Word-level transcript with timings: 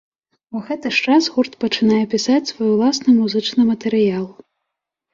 У 0.59 0.61
гэты 0.69 0.91
ж 0.95 1.03
час 1.07 1.27
гурт 1.35 1.59
пачынае 1.65 2.01
пісаць 2.15 2.41
свой 2.55 2.69
уласны 2.79 3.17
музычны 3.21 3.71
матэрыял. 3.73 4.25